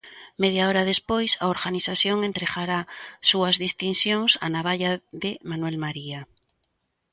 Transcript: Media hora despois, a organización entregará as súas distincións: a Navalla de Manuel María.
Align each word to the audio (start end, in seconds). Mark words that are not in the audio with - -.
Media 0.43 0.63
hora 0.69 0.89
despois, 0.91 1.31
a 1.43 1.45
organización 1.55 2.17
entregará 2.29 2.79
as 2.85 2.89
súas 3.31 3.55
distincións: 3.65 4.31
a 4.45 4.47
Navalla 4.55 4.91
de 5.23 5.31
Manuel 5.49 5.77
María. 5.85 6.19